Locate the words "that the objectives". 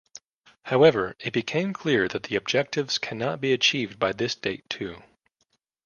2.07-2.97